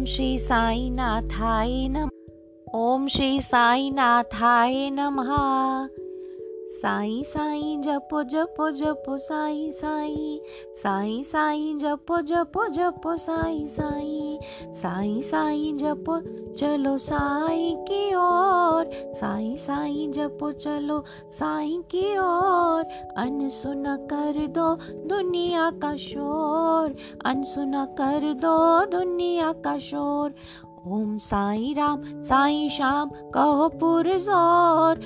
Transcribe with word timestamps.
ओम 0.00 0.04
श्री 0.06 0.38
साई 0.38 0.88
नाथाय 0.90 1.88
नम, 1.88 2.08
ओम 2.74 3.06
श्री 3.08 3.40
साई 3.40 3.90
नाथाय 3.90 4.90
नमः। 4.90 5.28
साई 6.72 7.22
साई 7.24 7.76
जपो 7.76 8.22
जपो 8.22 8.70
जपो 8.70 9.18
साई 9.18 9.70
साई 9.72 10.40
साई 10.76 11.22
साई 11.22 11.74
जपो 11.74 12.20
जपो 12.22 12.66
जपो 12.68 13.16
साई 13.16 13.66
साई। 13.66 14.29
साई 14.80 15.22
साई 15.22 15.72
जपो 15.72 16.20
चलो 16.54 16.98
साई 16.98 17.74
की 17.88 18.14
ओर, 18.14 18.90
साई 19.14 19.56
साई 19.56 20.06
जपो 20.08 20.52
चलो 20.52 21.04
साई 21.30 21.82
की 21.90 22.18
ओर। 22.18 22.84
अनसुना 23.16 23.96
कर 23.96 24.46
दो 24.46 24.74
दुनिया 25.06 25.70
का 25.70 25.96
शोर, 25.96 26.96
अनसुना 27.24 27.84
कर 27.84 28.32
दो 28.34 28.86
दुनिया 28.86 29.52
का 29.52 29.78
शोर। 29.78 30.34
ओम 30.86 31.18
साई 31.18 31.74
राम, 31.78 32.02
साई 32.22 32.68
श्याम, 32.68 33.10
कहो 33.34 33.68
पुरजोर 33.68 35.00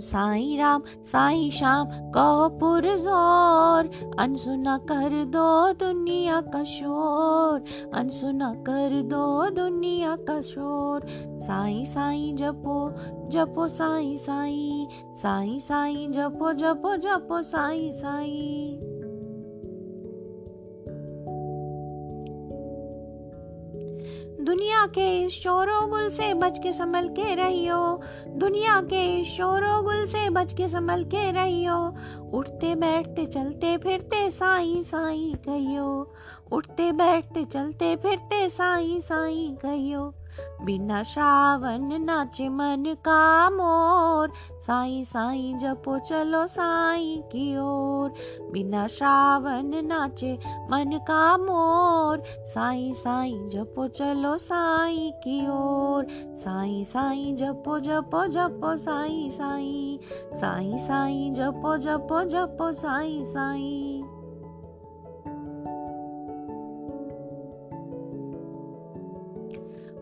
साई 0.00 0.56
राम, 0.56 0.82
साई 1.04 1.50
श्याम 1.50 1.86
कहो 1.90 2.48
पुरजोर 2.48 4.14
अनसुना 4.18 4.78
कर 4.78 5.24
दो 5.24 5.72
दुनिया 5.72 6.40
का 6.40 6.64
शोर। 6.64 7.64
अनसुना 7.94 8.54
कर 8.54 9.02
दो 9.02 9.50
दुनिया 9.50 10.16
का 10.16 10.40
शोर। 10.40 11.06
साई 11.40 11.84
साई 11.84 12.32
जपो 12.34 12.92
जपो 13.28 13.68
साई 13.68 14.16
साई। 14.16 14.88
साई 15.16 15.58
साई 15.58 16.06
जपो 16.10 16.52
जपो 16.52 16.96
जपो 16.96 17.42
साई 17.42 17.90
साई। 17.92 18.78
दुनिया 24.44 24.86
के 24.86 25.24
इस 25.24 25.32
शोरोगुल 25.32 26.08
से 26.08 26.34
बच 26.34 26.58
के 26.58 26.72
संभल 26.72 27.08
के 27.08 27.34
रहियो। 27.34 28.00
दुनिया 28.28 28.80
के 28.80 29.20
इस 29.20 29.26
शोरोगुल 29.26 30.04
से 30.06 30.30
बच 30.30 30.52
के 30.52 30.68
संभल 30.68 31.04
के 31.04 31.30
रहियो। 31.30 31.94
उठते 32.38 32.74
बैठते 32.74 33.26
चलते 33.26 33.76
फिरते 33.76 34.30
साई 34.30 34.82
साई 34.82 35.34
कहियो। 35.46 36.14
उठते 36.52 36.92
बैठते 36.92 37.44
चलते 37.44 37.96
फिरते 37.96 38.48
साई 38.48 39.00
साई 39.00 39.56
कहियो। 39.62 40.14
बिना 40.62 41.02
श्रावण 41.02 42.04
नाचे 42.04 42.48
मन 42.48 42.84
का 42.88 43.50
मोर। 43.50 44.32
साई 44.60 45.04
साई 45.04 45.54
जपो 45.56 45.98
चलो 45.98 46.46
साई 46.46 47.22
की 47.26 47.56
ओर। 47.56 48.14
बिना 48.52 48.86
श्रावण 48.86 49.86
नाचे 49.86 50.38
मन 50.70 50.98
का 51.08 51.36
मोर। 51.36 52.22
साई 52.46 52.92
साई 52.92 53.32
जपो 53.32 53.88
चलो 53.88 54.36
साई 54.36 55.12
की 55.14 55.46
ओर। 55.46 56.06
साई 56.36 56.84
साई 56.84 57.36
जपो 57.38 57.78
जपो 57.78 58.26
जपो 58.26 58.76
साई 58.76 59.28
साई। 59.30 59.98
साई 60.32 60.78
साई 60.78 61.30
जपो 61.30 61.76
जपो 61.76 62.24
जपो 62.24 62.72
साई 62.72 63.24
साई। 63.24 64.04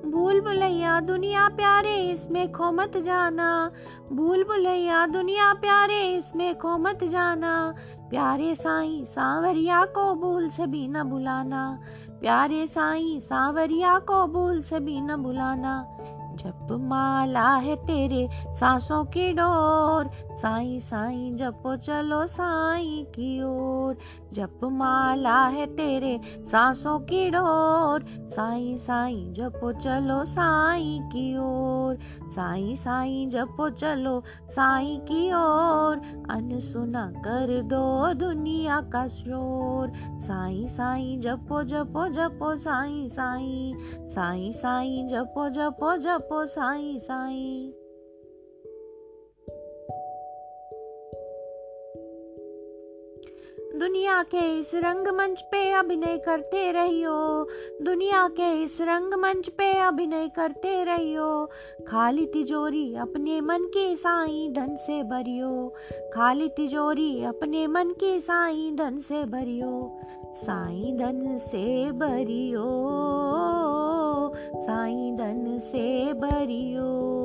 भूल 0.06 0.40
भुलैया, 0.40 1.00
दुनिया 1.00 1.48
प्यारे, 1.48 1.96
इसमें 2.10 2.52
खो 2.52 2.72
मत 2.72 2.96
जाना। 2.96 3.70
भूल 4.12 4.44
भुलैया, 4.44 5.06
दुनिया 5.06 5.52
प्यारे, 5.54 6.16
इसमें 6.16 6.58
खो 6.58 6.78
मत 6.78 7.04
जाना। 7.04 7.74
प्यारे 8.10 8.54
साईं, 8.54 9.04
सांवरिया 9.04 9.84
को 9.84 10.14
भूल 10.14 10.48
से 10.48 10.66
भी 10.66 10.88
न 10.88 11.02
बुलाना 11.02 11.78
प्यारे 12.20 12.66
साईं, 12.66 13.18
सांवरिया 13.20 13.98
को 13.98 14.26
भूल 14.26 14.60
से 14.60 14.80
भी 14.80 15.00
न 15.00 15.16
बुलाना 15.16 15.86
जप 16.32 16.68
माला 16.72 17.54
है 17.54 17.76
तेरे 17.76 18.28
सांसों 18.54 19.04
की 19.04 19.32
डोर, 19.32 20.10
साई 20.32 20.80
साई 20.80 21.30
जपो 21.34 21.76
चलो 21.76 22.26
साई 22.26 23.06
की 23.10 23.42
ओर। 23.42 23.96
जप 24.32 24.60
माला 24.64 25.46
है 25.46 25.66
तेरे 25.66 26.20
सांसों 26.46 26.98
की 26.98 27.30
डोर, 27.30 28.04
साई 28.28 28.76
साई 28.76 29.26
जपो 29.32 29.72
चलो 29.72 30.24
साई 30.24 31.00
की 31.02 31.38
ओर। 31.38 31.98
साई 32.30 32.76
साई 32.76 33.26
जपो 33.26 33.70
चलो 33.70 34.22
साई 34.50 34.96
की 35.08 35.28
ओर, 35.32 35.96
अनसुना 36.30 37.12
कर 37.16 37.62
दो 37.62 38.14
दुनिया 38.14 38.80
का 38.80 39.06
शोर। 39.06 39.92
साई 40.20 40.66
साई 40.68 41.16
जपो 41.16 41.62
जपो 41.62 42.08
जपो 42.08 42.54
साई 42.56 43.08
साई 43.08 43.74
साई 44.08 44.52
साई 44.52 45.02
जपो 45.10 45.48
जपो 45.48 45.96
जपो 45.96 46.21
साई 46.32 46.98
साई 46.98 47.74
दुनिया 53.78 54.22
के 54.22 54.58
इस 54.58 54.70
रंगमंच 54.74 55.40
पे 55.40 55.72
अभिनय 55.72 56.18
करते 56.18 56.72
रहियो। 56.72 57.46
दुनिया 57.82 58.28
के 58.28 58.62
इस 58.62 58.80
रंगमंच 58.80 59.48
पे 59.48 59.72
अभिनय 59.72 60.28
करते 60.28 60.84
रहियो। 60.84 61.50
खाली 61.88 62.26
तिजोरी 62.26 62.96
अपने 62.96 63.40
मन 63.40 63.58
की 63.62 63.96
साई 63.96 64.48
धन 64.52 64.76
से 64.76 65.02
भरियो। 65.02 65.74
खाली 66.14 66.48
तिजोरी 66.48 67.24
अपने 67.24 67.66
मन 67.66 67.88
की 68.00 68.20
साई 68.20 68.72
धन 68.74 68.98
से 68.98 69.24
भरियो। 69.24 70.00
साई 70.34 70.92
धन 70.92 71.38
से 71.38 71.92
भरियो। 71.92 73.21
धन 75.32 75.58
से 75.58 76.12
भरियो। 76.12 77.21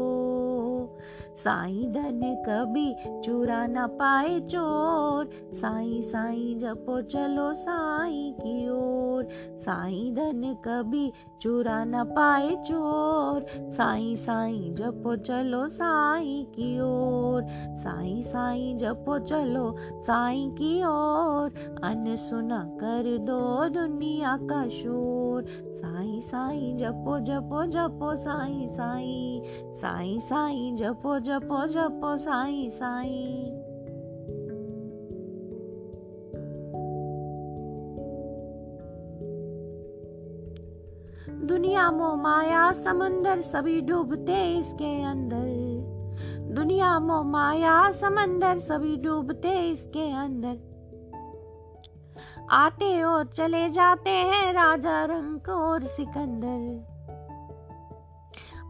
साई 1.38 1.88
धन 1.88 2.44
कभी 2.50 3.22
चुरा 3.22 3.68
न 3.68 3.88
पाए 3.88 4.40
चोर। 4.40 5.30
साई 5.54 6.02
साई 6.02 6.56
जपो 6.58 7.02
चलो 7.02 7.54
साई 7.54 8.36
की 8.42 8.70
ओर। 8.70 9.28
साई 9.60 10.12
धन 10.12 10.56
कभी 10.68 11.12
चुरा 11.42 11.84
न 11.86 12.04
पाए 12.04 12.56
चोर। 12.56 13.46
साई 13.70 14.16
साई 14.16 14.76
जपो 14.80 15.16
चलो 15.16 15.68
साई 15.68 16.48
की 16.56 16.80
ओर। 16.80 17.44
साई 17.78 18.24
साई 18.24 18.74
जपो 18.78 19.20
चलो 19.20 19.76
साई 20.02 20.48
की 20.52 20.84
ओर। 20.84 21.80
अन 21.84 22.16
सुना 22.16 22.64
कर 22.64 23.18
दो 23.18 23.70
दुनिया 23.70 24.38
का 24.42 24.68
शोर। 24.70 25.46
साई 25.76 26.22
साई 26.22 26.74
जपो 26.74 27.20
जपो 27.20 27.66
जपो 27.66 28.16
साई 28.16 28.68
साई। 28.68 29.42
साई 29.74 30.20
साई 30.20 30.72
जपो 30.76 31.20
जपो 31.28 31.68
जपो 31.68 32.18
साई 32.18 32.70
साई। 32.70 33.52
दुनिया 41.44 41.92
मो 41.92 42.16
माया, 42.16 42.72
समंदर 42.72 43.42
सभी 43.42 43.82
डूबते 43.82 44.58
इसके 44.58 45.04
अंदर। 45.04 45.48
दुनिया 46.54 47.00
मो 47.00 47.24
माया, 47.24 47.92
समंदर 47.92 48.60
सभी 48.60 48.98
डूबते 48.98 49.70
इसके 49.70 50.12
अंदर। 50.12 50.58
आते 52.52 53.04
और 53.04 53.26
चले 53.26 53.70
जाते 53.70 54.10
हैं 54.10 54.54
राजा 54.54 55.06
रंग 55.06 55.50
और 55.50 55.84
सिकंदर। 55.84 56.97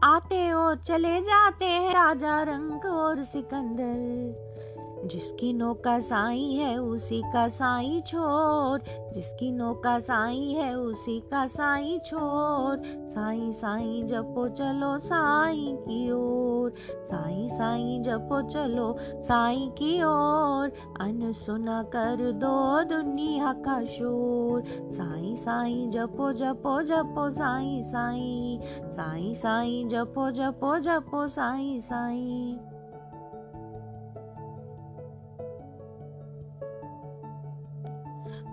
आते 0.04 0.50
और 0.52 0.76
चले 0.76 1.20
जाते 1.20 1.64
हैं 1.64 1.92
राजा 1.94 2.42
रंग 2.42 2.84
और 2.86 3.22
सिकंदर। 3.24 4.67
जिसकी 5.04 5.52
नौका 5.52 5.98
साई 5.98 6.52
है, 6.52 6.78
उसी 6.78 7.22
का 7.22 7.48
साई 7.48 8.02
छोर। 8.06 8.80
जिसकी 9.14 9.50
नौका 9.50 9.98
साई 9.98 10.52
है, 10.52 10.78
उसी 10.78 11.20
का 11.20 11.46
साई 11.46 11.98
छोर। 12.04 12.82
साई 12.86 13.52
साई 13.52 14.02
जपो 14.02 14.48
चलो 14.48 14.98
साई 14.98 15.76
की 15.80 16.10
ओर। 16.10 16.74
साई 17.00 17.48
साई 17.48 17.98
जपो 18.00 18.42
चलो 18.42 18.96
साई 19.22 19.70
की 19.78 20.02
ओर। 20.02 20.72
अन 21.00 21.32
सुना 21.32 21.82
कर 21.82 22.32
दो 22.32 22.84
दुनिया 22.84 23.52
का 23.52 23.84
शोर। 23.84 24.62
साई 24.92 25.36
साई 25.36 25.86
जपो 25.88 26.32
जपो 26.32 26.82
जपो 26.82 27.30
साई 27.30 27.82
साई। 27.82 28.58
साई 28.84 29.34
साई 29.34 29.84
जपो 29.84 30.30
जपो 30.30 30.78
जपो 30.78 31.26
साई 31.26 31.80
साई। 31.80 32.58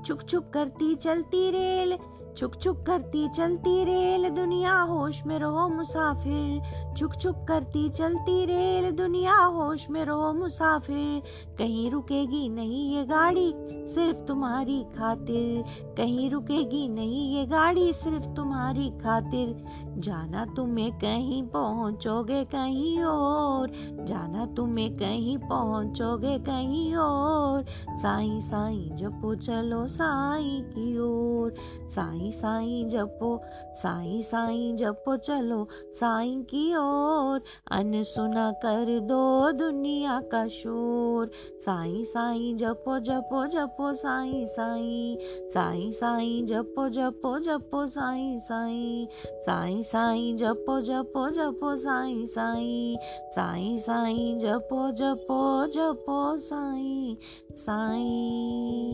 चुक 0.06 0.22
चुक 0.22 0.50
करती 0.54 0.96
चलती 0.96 1.50
रेल। 1.52 1.98
चुक 2.38 2.56
चुक 2.56 2.84
करती 2.84 3.30
चलती 3.30 3.84
रेल 3.84 4.30
दुनिया, 4.30 4.82
होश 4.82 5.26
में 5.26 5.40
रहो 5.40 5.70
मुसाफिर। 5.70 6.62
चुक 6.98 7.12
चुक 7.12 7.46
करती 7.48 7.90
चलती 7.90 8.46
रेल 8.46 8.92
दुनिया, 8.92 9.38
होश 9.38 9.90
में 9.90 10.06
रहो 10.06 10.34
मुसाफिर। 10.34 11.22
कहीं 11.58 11.92
रुकेगी 11.92 12.50
नहीं 12.50 12.96
ये 12.96 13.06
गाड़ी, 13.06 13.54
सिर्फ़ 13.86 14.18
तुम्हारी 14.18 14.84
खातिर। 14.84 15.64
कहीं 15.98 16.32
रुकेगी 16.32 16.88
नहीं 16.88 17.38
ये 17.38 17.46
गाड़ी, 17.46 17.94
सिर्फ़ 17.94 18.26
तुम्हारी 18.26 18.90
खातिर। 18.90 19.66
जाना 19.98 20.46
तुम्हें 20.46 20.92
कहीं 20.92 21.44
पहुंचोगे 21.44 22.46
कहीं 22.46 23.04
और। 23.04 23.72
जाना 24.06 24.46
तुम्हें 24.46 24.98
कहीं 24.98 25.38
पहुंचोगे 25.38 26.40
कहीं 26.40 26.96
और। 26.96 27.66
साई 27.90 28.40
साई 28.42 28.90
जपो 28.94 29.36
चलो 29.36 29.88
साई 29.88 30.62
की 30.62 30.98
ओर। 30.98 31.45
साई 31.90 32.32
साई 32.32 32.86
जपो, 32.86 33.42
साई 33.74 34.22
साई 34.22 34.74
जपो, 34.74 35.18
चलो 35.18 35.68
साई 35.94 36.36
की 36.36 36.76
ओर। 36.76 37.42
अनसुना 37.72 38.52
कर 38.52 39.00
दो 39.00 39.52
दुनिया 39.52 40.22
का 40.22 40.48
शोर। 40.48 41.32
साई 41.60 42.04
साई 42.04 42.54
जपो 42.54 43.00
जपो 43.00 43.48
जपो 43.48 43.94
साई 43.94 44.46
साई। 44.46 45.18
साई 45.54 45.92
साई 45.92 46.46
जपो 46.46 46.90
जपो 46.90 47.40
जपो 47.40 47.88
साई 47.88 48.40
साई। 48.40 49.08
साई 49.26 49.84
साई 49.84 50.34
जपो 50.34 50.82
जपो 50.82 51.30
जपो 51.30 51.76
साई 51.76 52.28
साई। 52.28 52.98
साई 53.30 53.78
साई 53.78 54.36
जपो 54.40 54.92
जपो 54.92 55.68
जपो 55.68 56.38
साई 56.38 57.18
साई। 57.52 58.92